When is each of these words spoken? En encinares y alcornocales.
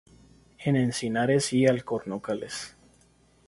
En 0.57 0.77
encinares 0.77 1.53
y 1.53 1.67
alcornocales. 1.67 2.75